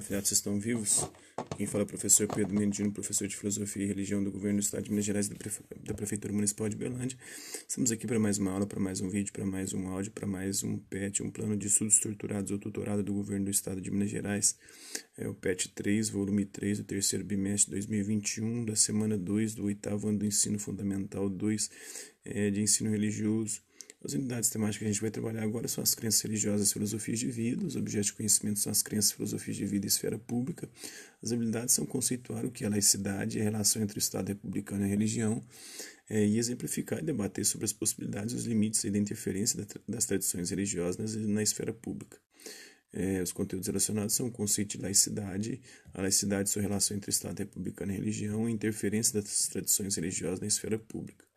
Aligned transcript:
Vocês 0.00 0.32
estão 0.32 0.58
vivos? 0.58 1.06
Quem 1.54 1.66
fala 1.66 1.82
é 1.82 1.84
o 1.84 1.86
professor 1.86 2.26
Pedro 2.26 2.54
Mendino, 2.54 2.90
professor 2.90 3.28
de 3.28 3.36
Filosofia 3.36 3.84
e 3.84 3.86
Religião 3.86 4.24
do 4.24 4.32
Governo 4.32 4.58
do 4.58 4.62
Estado 4.62 4.84
de 4.84 4.90
Minas 4.90 5.04
Gerais 5.04 5.28
da, 5.28 5.34
Prefe... 5.34 5.62
da 5.84 5.92
Prefeitura 5.92 6.32
Municipal 6.32 6.66
de 6.66 6.76
Belândia. 6.76 7.18
Estamos 7.68 7.92
aqui 7.92 8.06
para 8.06 8.18
mais 8.18 8.38
uma 8.38 8.52
aula, 8.52 8.66
para 8.66 8.80
mais 8.80 9.02
um 9.02 9.10
vídeo, 9.10 9.30
para 9.34 9.44
mais 9.44 9.74
um 9.74 9.86
áudio, 9.88 10.10
para 10.10 10.26
mais 10.26 10.62
um 10.62 10.78
PET, 10.78 11.22
um 11.22 11.30
plano 11.30 11.58
de 11.58 11.66
estudos 11.66 12.00
torturados 12.00 12.50
ou 12.50 12.58
tutorado 12.58 13.02
do 13.02 13.12
Governo 13.12 13.44
do 13.44 13.50
Estado 13.50 13.82
de 13.82 13.90
Minas 13.90 14.08
Gerais. 14.08 14.56
É 15.14 15.28
o 15.28 15.34
PET 15.34 15.68
3, 15.74 16.08
volume 16.08 16.46
3, 16.46 16.78
do 16.78 16.84
terceiro 16.84 17.22
bimestre 17.22 17.74
de 17.74 17.86
2021, 17.86 18.64
da 18.64 18.74
semana 18.74 19.18
2 19.18 19.54
do 19.54 19.64
oitavo 19.66 20.08
ano 20.08 20.20
do 20.20 20.24
ensino 20.24 20.58
fundamental 20.58 21.28
2 21.28 21.70
é, 22.24 22.50
de 22.50 22.62
ensino 22.62 22.90
religioso. 22.90 23.60
As 24.04 24.14
unidades 24.14 24.50
temáticas 24.50 24.78
que 24.78 24.84
a 24.84 24.88
gente 24.88 25.00
vai 25.00 25.10
trabalhar 25.12 25.44
agora 25.44 25.68
são 25.68 25.80
as 25.80 25.94
crenças 25.94 26.20
religiosas 26.22 26.70
e 26.70 26.72
filosofias 26.72 27.20
de 27.20 27.30
vida, 27.30 27.64
os 27.64 27.76
objetos 27.76 28.06
de 28.06 28.14
conhecimento 28.14 28.58
são 28.58 28.72
as 28.72 28.82
crenças, 28.82 29.12
filosofias 29.12 29.56
de 29.56 29.64
vida 29.64 29.86
e 29.86 29.88
esfera 29.88 30.18
pública. 30.18 30.68
As 31.22 31.30
habilidades 31.30 31.72
são 31.72 31.86
conceituar 31.86 32.44
o 32.44 32.50
que 32.50 32.64
é 32.64 32.68
laicidade, 32.68 33.40
a 33.40 33.44
relação 33.44 33.80
entre 33.80 33.98
o 33.98 34.00
Estado 34.00 34.26
republicano 34.26 34.82
e 34.82 34.86
a 34.86 34.88
religião, 34.88 35.40
é, 36.10 36.26
e 36.26 36.36
exemplificar 36.36 36.98
e 36.98 37.02
debater 37.02 37.46
sobre 37.46 37.64
as 37.64 37.72
possibilidades, 37.72 38.34
os 38.34 38.44
limites 38.44 38.82
e 38.82 38.90
da 38.90 38.98
interferência 38.98 39.64
das 39.86 40.04
tradições 40.04 40.50
religiosas 40.50 41.14
na 41.14 41.42
esfera 41.42 41.72
pública. 41.72 42.18
É, 42.92 43.22
os 43.22 43.30
conteúdos 43.30 43.68
relacionados 43.68 44.16
são 44.16 44.26
o 44.26 44.32
conceito 44.32 44.76
de 44.76 44.82
laicidade, 44.82 45.60
a 45.94 46.02
laicidade 46.02 46.48
e 46.48 46.52
sua 46.52 46.60
relação 46.60 46.96
entre 46.96 47.10
Estado 47.10 47.38
republicano 47.38 47.92
e 47.92 47.94
religião, 47.94 48.46
a 48.46 48.50
interferência 48.50 49.14
das 49.14 49.46
tradições 49.46 49.94
religiosas 49.94 50.40
na 50.40 50.48
esfera 50.48 50.76
pública 50.76 51.31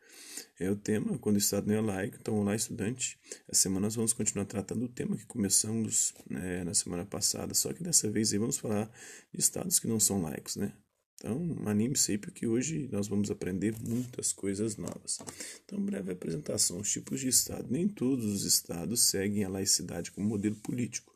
é 0.59 0.70
o 0.70 0.75
tema 0.75 1.17
quando 1.17 1.36
o 1.36 1.39
Estado 1.39 1.67
não 1.67 1.75
é 1.75 1.81
laico. 1.81 2.17
Então, 2.20 2.36
olá, 2.36 2.56
estudante. 2.56 3.20
Essa 3.48 3.64
semana 3.64 3.88
nós 3.88 3.95
vamos 3.95 4.14
continuar 4.14 4.45
tratando 4.45 4.81
do 4.81 4.88
tema 4.88 5.17
que 5.17 5.25
começamos 5.25 6.14
né, 6.30 6.64
na 6.64 6.73
semana 6.73 7.06
passada, 7.06 7.53
só 7.53 7.73
que 7.73 7.84
dessa 7.84 8.09
vez 8.09 8.31
aí 8.31 8.39
vamos 8.39 8.58
falar 8.58 8.89
de 9.33 9.39
estados 9.39 9.80
que 9.80 9.88
não 9.88 10.00
são 10.00 10.22
laicos, 10.22 10.56
né? 10.56 10.73
Então, 11.17 11.58
anime-se 11.66 12.11
aí, 12.11 12.17
porque 12.17 12.45
hoje 12.45 12.89
nós 12.92 13.08
vamos 13.08 13.31
aprender 13.31 13.73
muitas 13.81 14.33
coisas 14.33 14.76
novas. 14.76 15.20
Então, 15.64 15.80
breve 15.81 16.11
apresentação: 16.11 16.80
os 16.80 16.92
tipos 16.92 17.20
de 17.20 17.30
Estado. 17.30 17.67
Nem 17.70 17.88
todos 17.88 18.26
os 18.26 18.44
Estados 18.44 19.02
seguem 19.02 19.44
a 19.44 19.50
laicidade 19.50 20.11
como 20.11 20.28
modelo 20.28 20.56
político. 20.58 21.14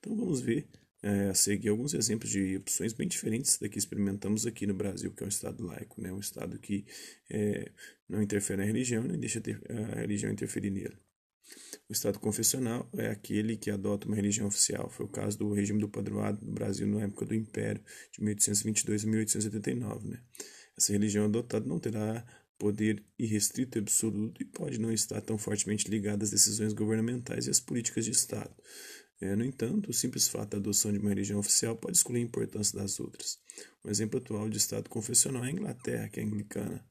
Então, 0.00 0.16
vamos 0.16 0.40
ver 0.40 0.66
é, 1.02 1.30
a 1.30 1.34
seguir 1.34 1.68
alguns 1.68 1.94
exemplos 1.94 2.30
de 2.30 2.56
opções 2.56 2.92
bem 2.92 3.08
diferentes 3.08 3.58
da 3.58 3.68
que 3.68 3.78
experimentamos 3.78 4.46
aqui 4.46 4.66
no 4.66 4.74
Brasil, 4.74 5.12
que 5.12 5.22
é 5.22 5.26
um 5.26 5.28
Estado 5.28 5.64
laico, 5.64 6.00
né? 6.00 6.12
um 6.12 6.20
Estado 6.20 6.58
que 6.58 6.86
é, 7.28 7.72
não 8.08 8.22
interfere 8.22 8.60
na 8.60 8.66
religião 8.66 9.02
nem 9.02 9.18
deixa 9.18 9.42
a 9.68 10.00
religião 10.00 10.30
interferir 10.30 10.70
nele. 10.70 10.96
O 11.88 11.92
Estado 11.92 12.18
confessional 12.18 12.88
é 12.96 13.08
aquele 13.08 13.56
que 13.56 13.70
adota 13.70 14.06
uma 14.06 14.16
religião 14.16 14.46
oficial. 14.46 14.88
Foi 14.88 15.04
o 15.04 15.08
caso 15.08 15.38
do 15.38 15.52
regime 15.52 15.80
do 15.80 15.88
padroado 15.88 16.44
do 16.44 16.52
Brasil 16.52 16.86
na 16.86 17.02
época 17.02 17.26
do 17.26 17.34
Império, 17.34 17.82
de 18.12 18.22
1822 18.22 19.04
a 19.04 19.06
1889. 19.08 20.08
Né? 20.08 20.20
Essa 20.76 20.92
religião 20.92 21.24
adotada 21.24 21.66
não 21.66 21.78
terá 21.78 22.24
poder 22.58 23.04
irrestrito 23.18 23.76
e 23.76 23.80
absoluto 23.80 24.40
e 24.40 24.44
pode 24.44 24.78
não 24.78 24.92
estar 24.92 25.20
tão 25.20 25.36
fortemente 25.36 25.90
ligada 25.90 26.22
às 26.22 26.30
decisões 26.30 26.72
governamentais 26.72 27.46
e 27.46 27.50
às 27.50 27.58
políticas 27.58 28.04
de 28.04 28.12
Estado. 28.12 28.54
É, 29.22 29.36
no 29.36 29.44
entanto, 29.44 29.88
o 29.88 29.92
simples 29.92 30.26
fato 30.26 30.50
da 30.50 30.56
adoção 30.56 30.92
de 30.92 30.98
uma 30.98 31.10
religião 31.10 31.38
oficial 31.38 31.76
pode 31.76 31.96
excluir 31.96 32.18
a 32.18 32.24
importância 32.24 32.76
das 32.76 32.98
outras. 32.98 33.38
Um 33.84 33.88
exemplo 33.88 34.18
atual 34.18 34.50
de 34.50 34.58
Estado 34.58 34.90
confessional 34.90 35.44
é 35.44 35.46
a 35.46 35.50
Inglaterra, 35.52 36.08
que 36.08 36.18
é 36.18 36.24
anglicana. 36.24 36.84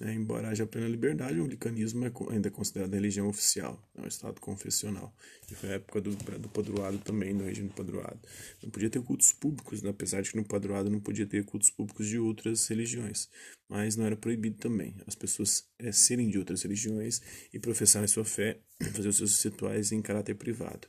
É, 0.00 0.14
embora 0.14 0.48
haja 0.48 0.66
plena 0.66 0.88
liberdade, 0.88 1.38
o 1.38 1.44
anglicanismo 1.44 2.06
é 2.06 2.12
ainda 2.30 2.50
considerado 2.50 2.94
a 2.94 2.96
religião 2.96 3.28
oficial, 3.28 3.86
é 3.94 4.00
um 4.00 4.06
Estado 4.06 4.40
confessional. 4.40 5.14
E 5.50 5.54
foi 5.54 5.68
a 5.68 5.72
época 5.74 6.00
do, 6.00 6.16
do 6.38 6.48
padroado 6.48 6.98
também, 7.00 7.36
do 7.36 7.44
regime 7.44 7.68
do 7.68 7.74
padroado. 7.74 8.18
Não 8.62 8.70
podia 8.70 8.88
ter 8.88 9.02
cultos 9.02 9.30
públicos, 9.32 9.82
né? 9.82 9.90
apesar 9.90 10.22
de 10.22 10.30
que 10.30 10.38
no 10.38 10.44
padroado 10.46 10.88
não 10.88 11.00
podia 11.00 11.26
ter 11.26 11.44
cultos 11.44 11.68
públicos 11.68 12.06
de 12.06 12.18
outras 12.18 12.66
religiões. 12.66 13.28
Mas 13.68 13.94
não 13.94 14.06
era 14.06 14.16
proibido 14.16 14.56
também 14.56 14.96
as 15.06 15.14
pessoas 15.14 15.68
é, 15.78 15.92
serem 15.92 16.30
de 16.30 16.38
outras 16.38 16.62
religiões 16.62 17.20
e 17.52 17.58
professarem 17.58 18.08
sua 18.08 18.24
fé, 18.24 18.58
fazer 18.94 19.08
os 19.08 19.18
seus 19.18 19.42
rituais 19.44 19.92
em 19.92 20.00
caráter 20.00 20.34
privado. 20.34 20.88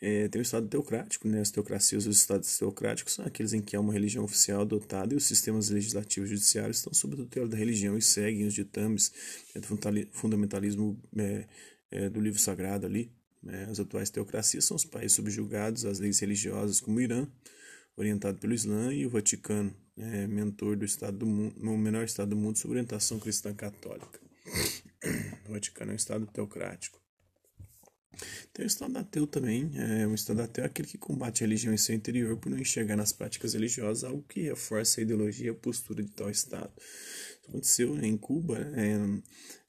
É, 0.00 0.28
tem 0.28 0.40
o 0.40 0.42
Estado 0.42 0.68
teocrático, 0.68 1.26
né? 1.26 1.40
as 1.40 1.50
teocracias 1.50 2.06
os 2.06 2.16
Estados 2.16 2.56
teocráticos 2.56 3.14
são 3.14 3.24
aqueles 3.24 3.52
em 3.52 3.60
que 3.60 3.74
há 3.74 3.80
uma 3.80 3.92
religião 3.92 4.24
oficial 4.24 4.60
adotada 4.60 5.12
e 5.12 5.16
os 5.16 5.24
sistemas 5.24 5.70
legislativos 5.70 6.30
e 6.30 6.34
judiciários 6.34 6.78
estão 6.78 6.94
sob 6.94 7.14
a 7.14 7.16
tutela 7.16 7.48
da 7.48 7.56
religião 7.56 7.98
e 7.98 8.02
seguem 8.02 8.46
os 8.46 8.54
ditames 8.54 9.12
é, 9.54 9.60
do 9.60 9.66
fundamentalismo 10.12 10.96
é, 11.90 12.08
do 12.08 12.20
livro 12.20 12.38
sagrado 12.38 12.86
ali. 12.86 13.10
Né? 13.42 13.66
As 13.70 13.80
atuais 13.80 14.10
teocracias 14.10 14.64
são 14.64 14.76
os 14.76 14.84
países 14.84 15.12
subjugados 15.12 15.84
às 15.84 15.98
leis 15.98 16.18
religiosas, 16.20 16.80
como 16.80 16.98
o 16.98 17.00
Irã, 17.00 17.26
orientado 17.96 18.38
pelo 18.38 18.54
Islã, 18.54 18.92
e 18.92 19.06
o 19.06 19.10
Vaticano, 19.10 19.74
né? 19.96 20.26
mentor 20.26 20.76
do 20.76 20.84
Estado 20.84 21.18
do 21.18 21.26
mundo, 21.26 21.54
o 21.60 21.78
menor 21.78 22.04
Estado 22.04 22.30
do 22.30 22.36
mundo 22.36 22.56
sob 22.56 22.72
orientação 22.72 23.18
cristã 23.18 23.52
católica. 23.54 24.20
O 25.48 25.52
Vaticano 25.52 25.92
é 25.92 25.94
um 25.94 25.96
Estado 25.96 26.26
teocrático. 26.26 27.00
Tem 28.58 28.64
o 28.64 28.66
Estado 28.66 28.98
ateu 28.98 29.24
também. 29.24 29.70
É, 29.76 30.04
o 30.04 30.12
Estado 30.12 30.42
ateu 30.42 30.64
é 30.64 30.66
aquele 30.66 30.88
que 30.88 30.98
combate 30.98 31.44
a 31.44 31.46
religião 31.46 31.72
em 31.72 31.76
seu 31.76 31.94
interior 31.94 32.36
por 32.38 32.50
não 32.50 32.58
enxergar 32.58 32.96
nas 32.96 33.12
práticas 33.12 33.54
religiosas 33.54 34.02
algo 34.02 34.24
que 34.28 34.40
reforça 34.40 35.00
a 35.00 35.02
ideologia 35.02 35.46
e 35.46 35.50
a 35.50 35.54
postura 35.54 36.02
de 36.02 36.10
tal 36.10 36.28
Estado. 36.28 36.72
Isso 36.76 37.50
aconteceu 37.50 38.04
em 38.04 38.16
Cuba, 38.16 38.58
é, 38.58 38.98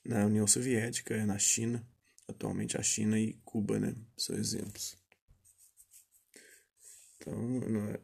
na 0.03 0.25
União 0.25 0.47
Soviética, 0.47 1.23
na 1.23 1.37
China. 1.37 1.87
Atualmente 2.27 2.77
a 2.77 2.81
China 2.81 3.19
e 3.19 3.33
Cuba 3.45 3.79
né, 3.79 3.93
são 4.17 4.35
exemplos. 4.35 4.97
Então, 7.17 7.61
é, 7.91 7.99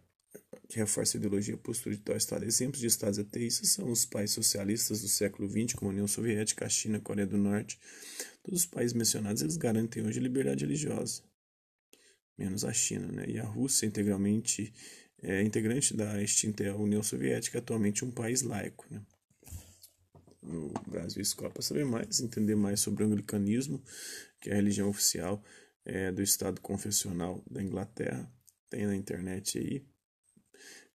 que 0.70 0.78
reforça 0.78 1.18
a 1.18 1.20
ideologia 1.20 1.56
e 1.56 1.58
a 1.58 1.60
postura 1.60 1.96
de 1.96 2.02
tal 2.04 2.16
Estado. 2.16 2.46
Exemplos 2.46 2.80
de 2.80 2.86
Estados 2.86 3.18
ateístas 3.18 3.70
são 3.70 3.90
os 3.90 4.06
países 4.06 4.36
socialistas 4.36 5.02
do 5.02 5.08
século 5.08 5.50
XX, 5.50 5.74
como 5.74 5.90
a 5.90 5.94
União 5.94 6.08
Soviética, 6.08 6.64
a 6.64 6.70
China, 6.70 7.00
a 7.00 7.02
Coreia 7.02 7.26
do 7.26 7.40
Norte, 7.40 7.80
Todos 8.46 8.60
os 8.60 8.66
países 8.68 8.94
mencionados 8.94 9.42
eles 9.42 9.58
garantem 9.58 10.06
hoje 10.06 10.20
liberdade 10.20 10.64
religiosa, 10.64 11.24
menos 12.38 12.64
a 12.64 12.72
China, 12.72 13.08
né? 13.12 13.26
E 13.28 13.40
a 13.40 13.44
Rússia 13.44 13.88
integralmente 13.88 14.72
é 15.20 15.42
integrante 15.42 15.96
da 15.96 16.22
extinta 16.22 16.64
União 16.76 17.02
Soviética, 17.02 17.58
atualmente 17.58 18.06
um 18.06 18.12
país 18.12 18.44
laico, 18.44 18.86
né? 18.92 19.02
No 20.44 20.72
Brasil 20.88 21.24
Escola 21.24 21.50
para 21.50 21.64
saber 21.64 21.86
mais, 21.86 22.20
entender 22.20 22.56
mais 22.56 22.82
sobre 22.82 23.04
o 23.04 23.08
anglicanismo, 23.08 23.84
que 24.40 24.52
é 24.52 24.54
a 24.54 24.58
religião 24.58 24.90
oficial 24.90 25.44
é, 25.84 26.12
do 26.12 26.22
Estado 26.22 26.62
confessional 26.62 27.44
da 27.50 27.64
Inglaterra. 27.64 28.32
Tem 28.70 28.86
na 28.86 28.96
internet 28.96 29.58
aí 29.58 29.84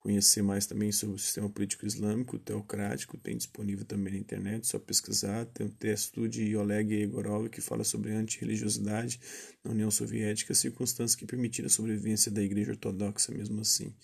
conhecer 0.01 0.43
mais 0.43 0.67
também 0.67 0.91
sobre 0.91 1.17
o 1.17 1.19
sistema 1.19 1.49
político 1.49 1.87
islâmico, 1.87 2.39
teocrático, 2.39 3.19
tem 3.19 3.37
disponível 3.37 3.85
também 3.85 4.15
na 4.15 4.19
internet, 4.19 4.67
só 4.67 4.79
pesquisar. 4.79 5.45
Tem 5.47 5.67
um 5.67 5.71
texto 5.71 6.27
de 6.27 6.57
Oleg 6.57 7.03
Egorov 7.03 7.49
que 7.51 7.61
fala 7.61 7.85
sobre 7.85 8.13
a 8.13 8.19
antirreligiosidade 8.19 9.21
na 9.63 9.71
União 9.71 9.91
Soviética, 9.91 10.55
circunstâncias 10.55 11.15
que 11.15 11.27
permitiram 11.27 11.67
a 11.67 11.71
sobrevivência 11.71 12.33
da 12.33 12.43
Igreja 12.43 12.73
Ortodoxa, 12.73 13.31
mesmo 13.33 13.61
assim, 13.61 13.95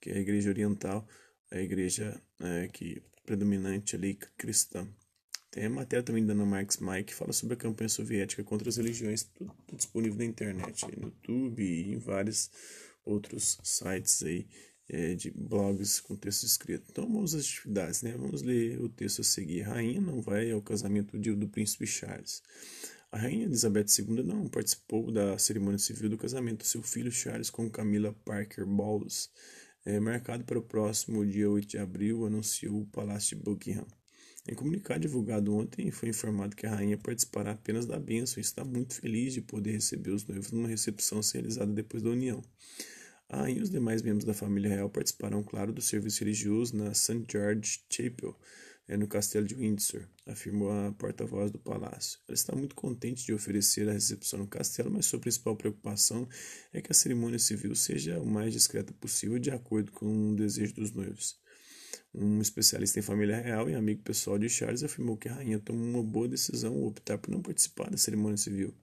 que 0.00 0.10
é 0.10 0.14
a 0.14 0.20
Igreja 0.20 0.50
Oriental, 0.50 1.08
a 1.50 1.58
Igreja 1.58 2.20
é, 2.40 2.68
que 2.68 3.02
predominante 3.24 3.96
ali 3.96 4.18
cristã. 4.36 4.86
Tem 5.50 5.64
a 5.64 5.70
matéria 5.70 6.02
também 6.02 6.24
da 6.26 6.34
Ana 6.34 6.44
Marx 6.44 6.76
Mike 6.76 7.04
que 7.04 7.14
fala 7.14 7.32
sobre 7.32 7.54
a 7.54 7.56
campanha 7.56 7.88
soviética 7.88 8.44
contra 8.44 8.68
as 8.68 8.76
religiões, 8.76 9.22
tudo, 9.22 9.50
tudo 9.66 9.78
disponível 9.78 10.18
na 10.18 10.24
internet, 10.26 10.84
no 10.94 11.06
YouTube 11.06 11.62
e 11.62 11.94
em 11.94 11.98
vários 11.98 12.50
outros 13.02 13.58
sites 13.64 14.22
aí 14.22 14.46
é, 14.88 15.14
de 15.14 15.30
blogs 15.30 16.00
com 16.00 16.16
texto 16.16 16.44
escrito. 16.44 16.86
Então 16.90 17.06
vamos 17.06 17.34
às 17.34 17.44
atividades, 17.44 18.02
né? 18.02 18.14
Vamos 18.16 18.42
ler 18.42 18.80
o 18.80 18.88
texto 18.88 19.20
a 19.20 19.24
seguir. 19.24 19.62
Rainha 19.62 20.00
não 20.00 20.22
vai 20.22 20.50
ao 20.50 20.62
casamento 20.62 21.18
do, 21.18 21.36
do 21.36 21.48
príncipe 21.48 21.86
Charles. 21.86 22.42
A 23.10 23.16
rainha 23.16 23.46
Elizabeth 23.46 23.86
II 23.98 24.22
não 24.22 24.46
participou 24.48 25.10
da 25.10 25.38
cerimônia 25.38 25.78
civil 25.78 26.10
do 26.10 26.18
casamento 26.18 26.58
do 26.58 26.66
seu 26.66 26.82
filho 26.82 27.10
Charles 27.10 27.48
com 27.48 27.70
Camila 27.70 28.14
Parker 28.24 28.66
Bowles, 28.66 29.30
é, 29.84 29.98
marcado 29.98 30.44
para 30.44 30.58
o 30.58 30.62
próximo 30.62 31.24
dia 31.24 31.48
8 31.48 31.66
de 31.66 31.78
abril, 31.78 32.26
anunciou 32.26 32.82
o 32.82 32.86
Palácio 32.86 33.34
de 33.34 33.42
Buckingham. 33.42 33.86
Em 34.46 34.54
comunicado 34.54 35.00
divulgado 35.00 35.54
ontem, 35.54 35.90
foi 35.90 36.10
informado 36.10 36.54
que 36.54 36.66
a 36.66 36.74
rainha 36.74 36.98
participará 36.98 37.52
apenas 37.52 37.86
da 37.86 37.98
bênção 37.98 38.38
e 38.38 38.40
está 38.42 38.62
muito 38.64 38.94
feliz 38.94 39.32
de 39.32 39.40
poder 39.40 39.72
receber 39.72 40.10
os 40.10 40.26
noivos 40.26 40.52
numa 40.52 40.68
recepção 40.68 41.20
realizada 41.32 41.72
depois 41.72 42.02
da 42.02 42.10
união. 42.10 42.42
Ah, 43.30 43.50
e 43.50 43.60
os 43.60 43.68
demais 43.68 44.00
membros 44.00 44.24
da 44.24 44.32
família 44.32 44.70
real 44.70 44.88
participarão, 44.88 45.42
claro, 45.42 45.70
do 45.70 45.82
serviço 45.82 46.20
religioso 46.20 46.74
na 46.74 46.94
St. 46.94 47.26
George 47.30 47.80
Chapel, 47.90 48.34
é, 48.88 48.96
no 48.96 49.06
castelo 49.06 49.46
de 49.46 49.54
Windsor, 49.54 50.08
afirmou 50.24 50.70
a 50.72 50.92
porta-voz 50.92 51.50
do 51.50 51.58
palácio. 51.58 52.18
Ela 52.26 52.34
está 52.34 52.56
muito 52.56 52.74
contente 52.74 53.26
de 53.26 53.34
oferecer 53.34 53.86
a 53.86 53.92
recepção 53.92 54.38
no 54.38 54.46
castelo, 54.46 54.90
mas 54.90 55.04
sua 55.04 55.18
principal 55.18 55.54
preocupação 55.54 56.26
é 56.72 56.80
que 56.80 56.90
a 56.90 56.94
cerimônia 56.94 57.38
civil 57.38 57.74
seja 57.74 58.18
o 58.18 58.26
mais 58.26 58.54
discreta 58.54 58.94
possível, 58.94 59.38
de 59.38 59.50
acordo 59.50 59.92
com 59.92 60.32
o 60.32 60.34
desejo 60.34 60.74
dos 60.74 60.90
noivos. 60.90 61.38
Um 62.14 62.40
especialista 62.40 62.98
em 62.98 63.02
família 63.02 63.38
real 63.38 63.68
e 63.68 63.74
amigo 63.74 64.02
pessoal 64.02 64.38
de 64.38 64.48
Charles 64.48 64.82
afirmou 64.82 65.18
que 65.18 65.28
a 65.28 65.34
rainha 65.34 65.58
tomou 65.58 65.84
uma 65.84 66.02
boa 66.02 66.26
decisão 66.26 66.72
ao 66.74 66.84
optar 66.84 67.18
por 67.18 67.30
não 67.30 67.42
participar 67.42 67.90
da 67.90 67.98
cerimônia 67.98 68.38
civil. 68.38 68.74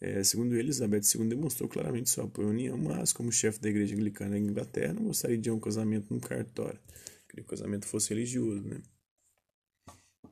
É, 0.00 0.22
segundo 0.22 0.52
ele, 0.52 0.64
Elizabeth 0.64 1.02
II 1.14 1.26
demonstrou 1.26 1.68
claramente 1.68 2.10
sua 2.10 2.24
apoio 2.24 2.48
à 2.48 2.50
união, 2.50 2.76
mas, 2.76 3.12
como 3.12 3.32
chefe 3.32 3.60
da 3.60 3.68
igreja 3.68 3.94
anglicana 3.94 4.30
na 4.30 4.38
Inglaterra, 4.38 4.92
não 4.92 5.04
gostaria 5.04 5.38
de 5.38 5.50
um 5.50 5.58
casamento 5.58 6.12
num 6.12 6.20
cartório. 6.20 6.78
Que 7.28 7.40
o 7.40 7.44
casamento 7.44 7.86
fosse 7.86 8.10
religioso, 8.10 8.62
né? 8.62 8.80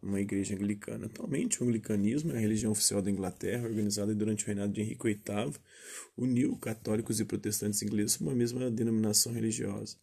Uma 0.03 0.21
igreja 0.21 0.55
anglicana. 0.55 1.07
Atualmente, 1.07 1.63
o 1.63 1.67
anglicanismo 1.67 2.33
é 2.33 2.37
a 2.37 2.41
religião 2.41 2.73
oficial 2.73 3.01
da 3.01 3.11
Inglaterra, 3.11 3.65
organizada 3.65 4.15
durante 4.15 4.45
o 4.45 4.47
reinado 4.47 4.73
de 4.73 4.83
Henrique 4.83 5.03
VIII, 5.03 5.55
uniu 6.17 6.57
católicos 6.59 7.21
e 7.21 7.25
protestantes 7.25 7.81
ingleses 7.83 8.13
sob 8.13 8.29
uma 8.29 8.37
mesma 8.37 8.71
denominação 8.71 9.33
religiosa. 9.33 9.97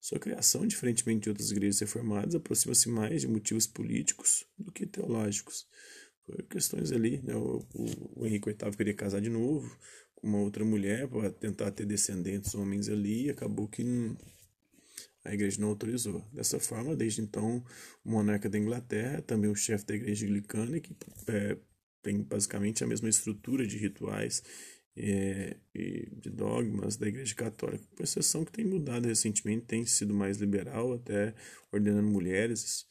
Sua 0.00 0.18
criação, 0.18 0.66
diferentemente 0.66 1.22
de 1.22 1.28
outras 1.30 1.50
igrejas 1.50 1.80
reformadas, 1.80 2.34
aproxima-se 2.34 2.88
mais 2.88 3.20
de 3.20 3.28
motivos 3.28 3.66
políticos 3.66 4.44
do 4.58 4.72
que 4.72 4.84
teológicos 4.84 5.66
questões 6.50 6.92
ali, 6.92 7.20
né? 7.22 7.34
O, 7.34 7.64
o, 7.74 8.20
o 8.22 8.26
Henrique 8.26 8.48
VIII 8.48 8.76
queria 8.76 8.94
casar 8.94 9.20
de 9.20 9.30
novo 9.30 9.76
com 10.14 10.26
uma 10.26 10.38
outra 10.38 10.64
mulher 10.64 11.08
para 11.08 11.30
tentar 11.30 11.70
ter 11.70 11.86
descendentes 11.86 12.54
homens 12.54 12.88
ali 12.88 13.26
e 13.26 13.30
acabou 13.30 13.68
que 13.68 13.84
a 15.24 15.34
igreja 15.34 15.60
não 15.60 15.68
autorizou. 15.68 16.24
Dessa 16.32 16.58
forma, 16.58 16.96
desde 16.96 17.20
então, 17.20 17.64
o 18.04 18.10
monarca 18.10 18.48
da 18.48 18.58
Inglaterra, 18.58 19.20
também 19.22 19.50
o 19.50 19.54
chefe 19.54 19.84
da 19.86 19.94
igreja 19.94 20.24
anglicana, 20.26 20.80
que 20.80 20.96
é, 21.28 21.56
tem 22.02 22.22
basicamente 22.22 22.82
a 22.82 22.86
mesma 22.86 23.08
estrutura 23.08 23.66
de 23.66 23.76
rituais 23.76 24.42
é, 24.96 25.56
e 25.74 26.08
de 26.16 26.30
dogmas 26.30 26.96
da 26.96 27.06
igreja 27.06 27.34
católica, 27.34 27.84
com 27.94 28.02
exceção 28.02 28.44
que 28.44 28.52
tem 28.52 28.64
mudado 28.64 29.06
recentemente, 29.06 29.66
tem 29.66 29.84
sido 29.84 30.14
mais 30.14 30.38
liberal, 30.38 30.94
até 30.94 31.34
ordenando 31.70 32.08
mulheres 32.08 32.86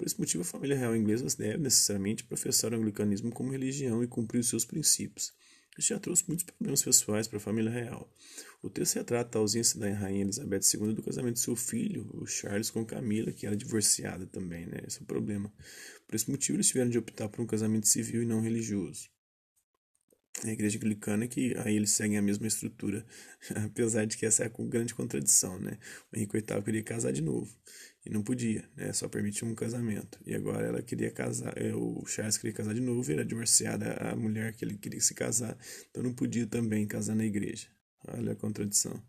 por 0.00 0.06
esse 0.06 0.18
motivo, 0.18 0.40
a 0.40 0.46
família 0.46 0.78
real 0.78 0.96
inglesa 0.96 1.26
deve 1.36 1.58
necessariamente 1.58 2.24
professar 2.24 2.72
o 2.72 2.76
anglicanismo 2.76 3.30
como 3.30 3.52
religião 3.52 4.02
e 4.02 4.06
cumprir 4.06 4.38
os 4.38 4.48
seus 4.48 4.64
princípios. 4.64 5.30
Isso 5.78 5.88
já 5.88 5.98
trouxe 5.98 6.24
muitos 6.26 6.46
problemas 6.46 6.82
pessoais 6.82 7.28
para 7.28 7.36
a 7.36 7.40
família 7.40 7.70
real. 7.70 8.10
O 8.62 8.70
texto 8.70 8.94
retrata 8.94 9.36
a 9.36 9.40
ausência 9.42 9.78
da 9.78 9.92
rainha 9.92 10.22
Elizabeth 10.22 10.62
II 10.72 10.94
do 10.94 11.02
casamento 11.02 11.34
de 11.34 11.40
seu 11.40 11.54
filho, 11.54 12.08
o 12.14 12.26
Charles, 12.26 12.70
com 12.70 12.82
Camila, 12.82 13.30
que 13.30 13.46
era 13.46 13.54
divorciada 13.54 14.24
também, 14.24 14.64
né? 14.64 14.78
Esse 14.86 15.00
é 15.00 15.02
o 15.02 15.06
problema. 15.06 15.52
Por 16.08 16.16
esse 16.16 16.30
motivo, 16.30 16.56
eles 16.56 16.68
tiveram 16.68 16.88
de 16.88 16.96
optar 16.96 17.28
por 17.28 17.42
um 17.42 17.46
casamento 17.46 17.86
civil 17.86 18.22
e 18.22 18.26
não 18.26 18.40
religioso. 18.40 19.10
A 20.44 20.50
igreja 20.50 20.78
anglicana 20.78 21.28
que 21.28 21.54
aí 21.58 21.76
eles 21.76 21.90
seguem 21.90 22.16
a 22.16 22.22
mesma 22.22 22.46
estrutura, 22.46 23.04
apesar 23.64 24.06
de 24.06 24.16
que 24.16 24.24
essa 24.24 24.42
é 24.42 24.46
a 24.46 24.64
grande 24.66 24.94
contradição, 24.94 25.58
né? 25.58 25.78
O 26.10 26.16
Henrique 26.16 26.32
VIII 26.38 26.62
queria 26.62 26.82
casar 26.82 27.12
de 27.12 27.20
novo 27.20 27.54
e 28.04 28.10
não 28.10 28.22
podia, 28.22 28.64
né? 28.74 28.92
Só 28.92 29.08
permitia 29.08 29.46
um 29.46 29.54
casamento. 29.54 30.18
E 30.26 30.34
agora 30.34 30.66
ela 30.66 30.82
queria 30.82 31.10
casar, 31.10 31.52
é, 31.56 31.74
o 31.74 32.04
Charles 32.06 32.38
queria 32.38 32.54
casar 32.54 32.72
de 32.74 32.80
novo, 32.80 33.12
era 33.12 33.24
divorciada 33.24 33.92
a 33.94 34.16
mulher 34.16 34.54
que 34.54 34.64
ele 34.64 34.78
queria 34.78 35.00
se 35.00 35.14
casar, 35.14 35.56
então 35.90 36.02
não 36.02 36.14
podia 36.14 36.46
também 36.46 36.86
casar 36.86 37.14
na 37.14 37.24
igreja. 37.24 37.68
Olha 38.08 38.32
a 38.32 38.36
contradição. 38.36 39.02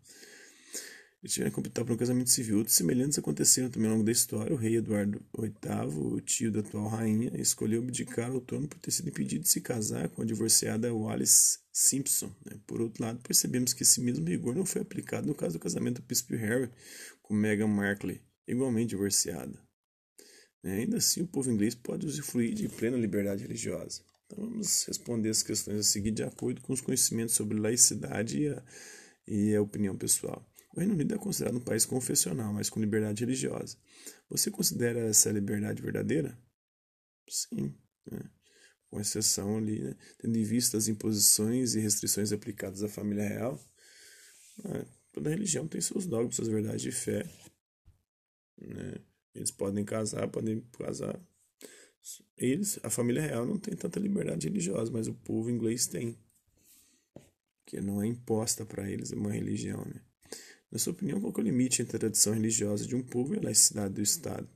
Eles 1.22 1.34
tiveram 1.34 1.52
que 1.52 1.60
optar 1.60 1.84
por 1.84 1.92
um 1.92 1.96
casamento 1.96 2.30
civil. 2.30 2.58
Outros 2.58 2.74
semelhantes 2.74 3.16
aconteceram 3.16 3.70
também 3.70 3.88
ao 3.88 3.94
longo 3.94 4.04
da 4.04 4.10
história. 4.10 4.52
O 4.52 4.58
rei 4.58 4.76
Eduardo 4.76 5.24
VIII, 5.38 5.52
o 5.96 6.20
tio 6.20 6.50
da 6.50 6.60
atual 6.60 6.88
rainha, 6.88 7.30
escolheu 7.40 7.80
abdicar 7.80 8.32
ao 8.32 8.40
trono 8.40 8.66
por 8.66 8.80
ter 8.80 8.90
sido 8.90 9.08
impedido 9.08 9.44
de 9.44 9.48
se 9.48 9.60
casar 9.60 10.08
com 10.08 10.22
a 10.22 10.24
divorciada 10.24 10.92
Wallis 10.92 11.60
Simpson. 11.72 12.34
Né? 12.44 12.58
Por 12.66 12.80
outro 12.80 13.04
lado, 13.04 13.20
percebemos 13.22 13.72
que 13.72 13.84
esse 13.84 14.00
mesmo 14.00 14.26
rigor 14.26 14.56
não 14.56 14.66
foi 14.66 14.82
aplicado 14.82 15.28
no 15.28 15.34
caso 15.34 15.52
do 15.52 15.62
casamento 15.62 16.00
do 16.00 16.06
príncipe 16.06 16.34
Harry 16.34 16.68
com 17.22 17.34
Meghan 17.34 17.68
Markle, 17.68 18.20
igualmente 18.48 18.90
divorciada. 18.90 19.56
Né? 20.60 20.78
Ainda 20.78 20.96
assim, 20.96 21.22
o 21.22 21.28
povo 21.28 21.52
inglês 21.52 21.76
pode 21.76 22.04
usufruir 22.04 22.52
de 22.52 22.68
plena 22.68 22.96
liberdade 22.96 23.42
religiosa. 23.42 24.02
Então, 24.26 24.44
vamos 24.44 24.84
responder 24.86 25.28
as 25.28 25.44
questões 25.44 25.78
a 25.78 25.82
seguir 25.84 26.10
de 26.10 26.24
acordo 26.24 26.60
com 26.62 26.72
os 26.72 26.80
conhecimentos 26.80 27.36
sobre 27.36 27.56
laicidade 27.56 28.42
e 28.42 28.48
a, 28.48 28.62
e 29.24 29.54
a 29.54 29.62
opinião 29.62 29.96
pessoal. 29.96 30.44
O 30.72 30.80
Reino 30.80 30.94
Unido 30.94 31.14
é 31.14 31.18
considerado 31.18 31.56
um 31.56 31.60
país 31.60 31.84
confessional, 31.84 32.52
mas 32.52 32.70
com 32.70 32.80
liberdade 32.80 33.24
religiosa. 33.24 33.76
Você 34.30 34.50
considera 34.50 35.00
essa 35.00 35.30
liberdade 35.30 35.82
verdadeira? 35.82 36.38
Sim, 37.28 37.74
né? 38.10 38.20
com 38.88 39.00
exceção 39.00 39.58
ali, 39.58 39.80
né? 39.80 39.96
tendo 40.18 40.36
em 40.36 40.42
vista 40.42 40.76
as 40.76 40.88
imposições 40.88 41.74
e 41.74 41.80
restrições 41.80 42.32
aplicadas 42.32 42.82
à 42.82 42.88
família 42.88 43.28
real. 43.28 43.60
Né? 44.64 44.86
Toda 45.12 45.30
religião 45.30 45.68
tem 45.68 45.80
seus 45.80 46.06
dogmas, 46.06 46.36
suas 46.36 46.48
verdades 46.48 46.82
de 46.82 46.92
fé. 46.92 47.22
Né? 48.58 48.94
Eles 49.34 49.50
podem 49.50 49.84
casar, 49.84 50.28
podem 50.28 50.60
casar. 50.78 51.20
Eles, 52.36 52.78
a 52.82 52.90
família 52.90 53.22
real 53.22 53.46
não 53.46 53.58
tem 53.58 53.76
tanta 53.76 54.00
liberdade 54.00 54.48
religiosa, 54.48 54.90
mas 54.90 55.06
o 55.06 55.14
povo 55.14 55.50
inglês 55.50 55.86
tem. 55.86 56.18
Que 57.66 57.80
não 57.80 58.02
é 58.02 58.06
imposta 58.06 58.66
para 58.66 58.90
eles, 58.90 59.12
é 59.12 59.16
uma 59.16 59.32
religião, 59.32 59.84
né? 59.84 60.02
Na 60.72 60.78
sua 60.78 60.94
opinião, 60.94 61.20
qual 61.20 61.34
é 61.36 61.38
o 61.38 61.42
limite 61.42 61.82
entre 61.82 61.98
a 61.98 62.00
tradição 62.00 62.32
religiosa 62.32 62.86
de 62.86 62.96
um 62.96 63.02
povo 63.02 63.34
e 63.34 63.38
a 63.38 63.42
laicidade 63.42 63.92
do 63.92 64.00
Estado? 64.00 64.48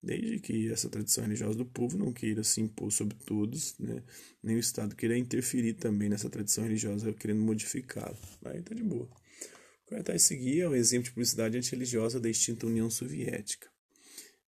Desde 0.00 0.38
que 0.38 0.70
essa 0.70 0.88
tradição 0.88 1.24
religiosa 1.24 1.58
do 1.58 1.66
povo 1.66 1.98
não 1.98 2.12
queira 2.12 2.44
se 2.44 2.60
impor 2.60 2.92
sobre 2.92 3.16
todos, 3.24 3.76
né, 3.76 4.04
nem 4.40 4.54
o 4.54 4.60
Estado 4.60 4.94
queira 4.94 5.18
interferir 5.18 5.74
também 5.74 6.08
nessa 6.08 6.30
tradição 6.30 6.62
religiosa, 6.62 7.12
querendo 7.12 7.40
modificá-la. 7.40 8.16
Aí 8.44 8.62
tá 8.62 8.72
de 8.72 8.84
boa. 8.84 9.06
O 9.06 9.96
que 9.96 10.02
vai 10.02 10.18
seguir 10.18 10.60
é 10.60 10.68
o 10.68 10.76
exemplo 10.76 11.06
de 11.06 11.10
publicidade 11.10 11.58
antirreligiosa 11.58 12.20
da 12.20 12.30
extinta 12.30 12.66
União 12.66 12.88
Soviética. 12.88 13.68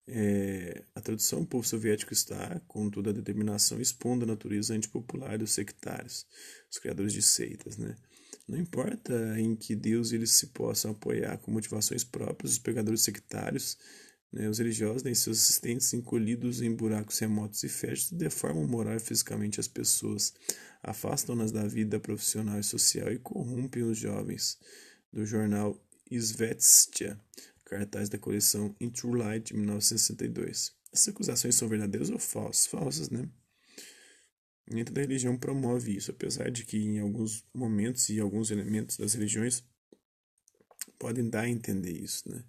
É, 0.07 0.85
a 0.95 1.01
tradução 1.01 1.47
povo 1.47 1.67
soviético 1.67 2.13
está, 2.13 2.61
com 2.69 2.91
toda 2.91 3.09
a 3.09 3.15
determinação, 3.15 3.81
expondo 3.81 4.25
a 4.25 4.29
natureza 4.29 4.75
antipopular 4.75 5.39
dos 5.39 5.53
sectários, 5.53 6.27
os 6.71 6.79
criadores 6.79 7.15
de 7.15 7.23
seitas, 7.23 7.79
né? 7.79 7.97
Não 8.47 8.59
importa 8.59 9.39
em 9.39 9.57
que 9.57 9.75
Deus 9.75 10.13
eles 10.13 10.33
se 10.33 10.49
possam 10.49 10.91
apoiar 10.91 11.39
com 11.39 11.51
motivações 11.51 12.05
próprias, 12.05 12.53
os 12.53 12.59
pregadores 12.59 13.01
sectários, 13.01 13.79
né, 14.31 14.49
os 14.49 14.59
religiosos, 14.59 15.03
nem 15.03 15.15
seus 15.15 15.39
assistentes, 15.39 15.93
encolhidos 15.95 16.61
em 16.61 16.75
buracos 16.75 17.19
remotos 17.19 17.63
e 17.63 17.69
fétidos, 17.69 18.13
deformam 18.13 18.67
moral 18.67 18.97
e 18.97 19.01
fisicamente 19.01 19.61
as 19.61 19.69
pessoas, 19.69 20.35
afastam-nas 20.83 21.53
da 21.53 21.67
vida 21.67 21.99
profissional 21.99 22.59
e 22.59 22.65
social 22.65 23.11
e 23.11 23.19
corrompem 23.19 23.83
os 23.83 23.97
jovens. 23.97 24.59
Do 25.13 25.25
jornal 25.25 25.81
Izvestia, 26.11 27.19
cartaz 27.65 28.09
da 28.09 28.19
coleção 28.19 28.75
In 28.81 28.91
True 28.91 29.19
Light, 29.19 29.53
de 29.53 29.55
1962. 29.55 30.73
Essas 30.93 31.09
acusações 31.09 31.55
são 31.55 31.69
verdadeiras 31.69 32.11
ou 32.11 32.19
falsas? 32.19 32.67
Falsas, 32.67 33.11
né? 33.11 33.29
Nem 34.71 34.85
toda 34.85 35.01
religião 35.01 35.37
promove 35.37 35.97
isso, 35.97 36.11
apesar 36.11 36.51
de 36.51 36.65
que 36.65 36.79
em 36.79 36.99
alguns 36.99 37.45
momentos 37.53 38.09
e 38.09 38.19
alguns 38.19 38.51
elementos 38.51 38.97
das 38.97 39.15
religiões 39.15 39.63
podem 40.99 41.29
dar 41.29 41.43
a 41.43 41.49
entender 41.49 41.93
isso, 41.93 42.29
né? 42.31 42.45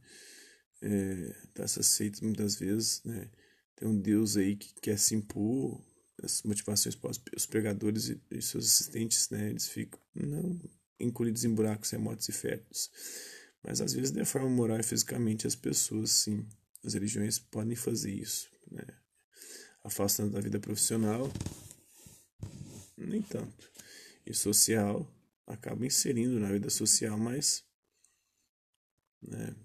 É, 0.81 1.36
dessas 1.55 1.88
seitas 1.88 2.22
muitas 2.22 2.55
vezes, 2.55 3.03
né? 3.03 3.29
Tem 3.75 3.88
um 3.88 4.00
Deus 4.00 4.38
aí 4.38 4.55
que 4.55 4.74
quer 4.81 4.98
se 4.98 5.15
impor, 5.15 5.84
as 6.24 6.41
motivações 6.43 6.95
para 6.95 7.12
os 7.36 7.45
pregadores 7.45 8.10
e, 8.31 8.41
seus 8.41 8.67
assistentes, 8.67 9.29
né? 9.29 9.50
Eles 9.50 9.67
ficam 9.67 10.00
não 10.13 10.60
encolhidos 11.00 11.43
em 11.43 11.53
buracos 11.53 11.89
remotos 11.89 12.29
e 12.29 12.31
férteis, 12.31 12.89
mas 13.62 13.81
às 13.81 13.93
vezes 13.93 14.12
deformam 14.12 14.50
moral 14.50 14.79
e 14.79 14.84
fisicamente 14.84 15.45
as 15.45 15.55
pessoas, 15.55 16.12
sim. 16.12 16.48
As 16.84 16.93
religiões 16.93 17.39
podem 17.39 17.75
fazer 17.75 18.13
isso, 18.13 18.48
né? 18.72 18.86
Afastando 19.84 20.31
da 20.31 20.39
vida 20.39 20.60
profissional, 20.60 21.31
nem 22.98 23.22
tanto. 23.22 23.72
E 24.25 24.34
social 24.34 25.10
acaba 25.46 25.86
inserindo 25.86 26.40
na 26.40 26.52
vida 26.52 26.70
social, 26.70 27.18
mas 27.18 27.64
né, 29.22 29.56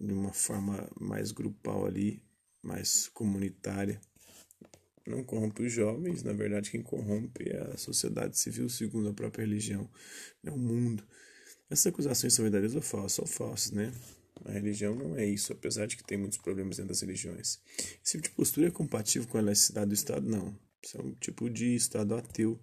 de 0.00 0.12
uma 0.12 0.32
forma 0.32 0.88
mais 1.00 1.32
grupal 1.32 1.86
ali, 1.86 2.22
mais 2.62 3.08
comunitária. 3.08 4.00
Não 5.06 5.22
corrompe 5.22 5.62
os 5.62 5.72
jovens, 5.72 6.22
na 6.22 6.32
verdade, 6.32 6.70
quem 6.70 6.82
corrompe 6.82 7.48
é 7.48 7.72
a 7.72 7.78
sociedade 7.78 8.36
civil, 8.36 8.68
segundo 8.68 9.08
a 9.08 9.14
própria 9.14 9.44
religião, 9.44 9.88
é 10.44 10.50
o 10.50 10.58
mundo. 10.58 11.06
Essas 11.70 11.86
acusações 11.86 12.34
são 12.34 12.42
verdadeiras 12.42 12.74
ou 12.74 12.82
falsas? 12.82 13.12
São 13.12 13.26
falsas, 13.26 13.70
né? 13.70 13.92
A 14.44 14.52
religião 14.52 14.94
não 14.94 15.16
é 15.16 15.24
isso, 15.24 15.52
apesar 15.52 15.86
de 15.86 15.96
que 15.96 16.04
tem 16.04 16.18
muitos 16.18 16.38
problemas 16.38 16.76
dentro 16.76 16.90
das 16.90 17.00
religiões. 17.00 17.60
Esse 18.04 18.18
tipo 18.18 18.22
de 18.22 18.30
postura 18.30 18.68
é 18.68 18.70
compatível 18.70 19.28
com 19.28 19.38
a 19.38 19.40
laicidade 19.40 19.88
do 19.88 19.94
Estado? 19.94 20.28
Não. 20.28 20.58
Isso 20.82 20.98
é 20.98 21.02
um 21.02 21.12
tipo 21.14 21.50
de 21.50 21.74
Estado 21.74 22.14
ateu 22.14 22.60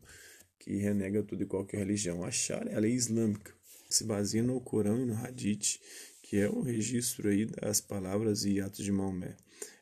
que 0.59 0.77
renega 0.77 1.21
tudo 1.23 1.43
e 1.43 1.45
qualquer 1.45 1.79
religião. 1.79 2.23
A 2.23 2.31
Sharia 2.31 2.71
é 2.71 2.75
a 2.75 2.79
lei 2.79 2.93
islâmica, 2.93 3.53
que 3.87 3.93
se 3.93 4.03
baseia 4.05 4.43
no 4.43 4.59
Corão 4.61 5.01
e 5.01 5.05
no 5.05 5.15
Hadith, 5.15 5.79
que 6.21 6.37
é 6.37 6.49
o 6.49 6.61
registro 6.61 7.29
aí 7.29 7.45
das 7.45 7.81
palavras 7.81 8.45
e 8.45 8.61
atos 8.61 8.83
de 8.83 8.91
Maomé. 8.91 9.35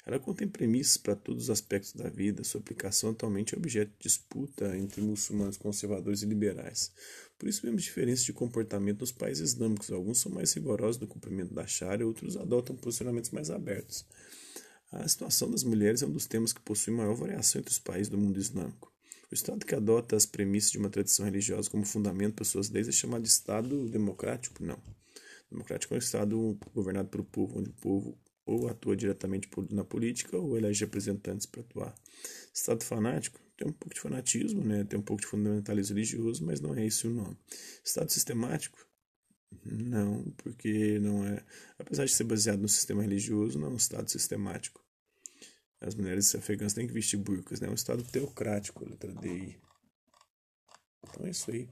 Ela 0.06 0.20
contém 0.20 0.48
premissas 0.48 0.98
para 0.98 1.16
todos 1.16 1.44
os 1.44 1.50
aspectos 1.52 1.94
da 1.94 2.10
vida. 2.10 2.44
Sua 2.44 2.60
aplicação 2.60 3.12
atualmente 3.12 3.54
é 3.54 3.58
objeto 3.58 3.92
de 3.92 4.04
disputa 4.04 4.76
entre 4.76 5.02
muçulmanos 5.02 5.58
conservadores 5.58 6.24
e 6.24 6.26
liberais. 6.26 6.92
Por 7.38 7.48
isso 7.48 7.62
vemos 7.62 7.84
diferenças 7.84 8.26
de 8.26 8.34
comportamento 8.34 9.02
nos 9.02 9.12
países 9.12 9.52
islâmicos. 9.52 9.92
Alguns 9.92 10.20
são 10.20 10.32
mais 10.32 10.54
rigorosos 10.54 11.00
no 11.00 11.08
cumprimento 11.08 11.54
da 11.54 11.68
Sharia, 11.68 12.06
outros 12.06 12.36
adotam 12.36 12.76
posicionamentos 12.76 13.30
mais 13.30 13.52
abertos. 13.52 14.06
A 14.92 15.08
situação 15.08 15.50
das 15.50 15.64
mulheres 15.64 16.02
é 16.02 16.06
um 16.06 16.12
dos 16.12 16.26
temas 16.26 16.52
que 16.52 16.60
possui 16.60 16.94
maior 16.94 17.16
variação 17.16 17.60
entre 17.60 17.72
os 17.72 17.80
países 17.80 18.10
do 18.10 18.18
mundo 18.18 18.38
islâmico. 18.38 18.92
O 19.32 19.34
Estado 19.34 19.66
que 19.66 19.74
adota 19.74 20.18
as 20.18 20.26
premissas 20.26 20.72
de 20.72 20.78
uma 20.78 20.90
tradição 20.90 21.26
religiosa 21.26 21.70
como 21.70 21.86
fundamento 21.86 22.36
para 22.36 22.44
suas 22.44 22.70
leis 22.70 22.90
é 22.90 22.92
chamado 22.92 23.22
de 23.22 23.30
Estado 23.30 23.88
democrático? 23.90 24.62
Não. 24.62 24.78
Democrático 25.50 25.94
é 25.94 25.96
um 25.96 26.00
Estado 26.00 26.60
governado 26.74 27.08
pelo 27.08 27.24
povo, 27.24 27.60
onde 27.60 27.70
o 27.70 27.74
povo 27.74 28.18
ou 28.46 28.68
atua 28.68 28.96
diretamente 28.96 29.50
na 29.70 29.86
política 29.86 30.38
ou 30.38 30.58
elege 30.58 30.84
representantes 30.84 31.46
para 31.46 31.62
atuar. 31.62 31.96
Estado 32.54 32.84
fanático 32.84 33.40
tem 33.56 33.70
um 33.70 33.72
pouco 33.72 33.94
de 33.94 34.02
fanatismo, 34.02 34.62
né? 34.62 34.84
tem 34.84 35.00
um 35.00 35.04
pouco 35.04 35.22
de 35.22 35.28
fundamentalismo 35.28 35.96
religioso, 35.96 36.44
mas 36.44 36.60
não 36.60 36.76
é 36.76 36.86
esse 36.86 37.08
o 37.08 37.12
nome. 37.12 37.38
Estado 37.84 38.12
sistemático? 38.12 38.86
Não, 39.66 40.24
porque 40.38 41.00
não 41.00 41.26
é. 41.26 41.44
Apesar 41.78 42.06
de 42.06 42.14
ser 42.14 42.24
baseado 42.24 42.62
no 42.62 42.70
sistema 42.70 43.02
religioso, 43.02 43.60
não 43.60 43.68
é 43.68 43.72
um 43.72 43.78
Estado 43.78 44.10
sistemático. 44.10 44.84
As 45.80 45.96
mulheres 45.96 46.34
afegãs 46.36 46.74
têm 46.74 46.88
que 46.88 46.94
vestir 46.94 47.18
burcas, 47.18 47.60
né? 47.60 47.68
É 47.68 47.72
um 47.72 47.76
Estado 47.76 48.04
teocrático, 48.04 48.88
letra 48.88 49.14
D. 49.14 49.56
Então 51.04 51.26
é 51.26 51.32
isso 51.32 51.52
aí. 51.52 51.68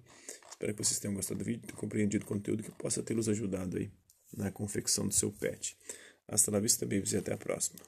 Espero 0.49 0.73
que 0.73 0.83
vocês 0.83 0.99
tenham 0.99 1.13
gostado 1.13 1.39
do 1.39 1.45
vídeo, 1.45 1.73
compreendido 1.75 2.25
o 2.25 2.27
conteúdo 2.27 2.63
que 2.63 2.71
possa 2.71 3.01
tê-los 3.01 3.29
ajudado 3.29 3.77
aí 3.77 3.91
na 4.35 4.51
confecção 4.51 5.07
do 5.07 5.13
seu 5.13 5.31
pet. 5.31 5.77
Hasta 6.27 6.51
la 6.51 6.59
vista, 6.59 6.85
babies, 6.85 7.13
e 7.13 7.17
até 7.17 7.33
a 7.33 7.37
próxima. 7.37 7.79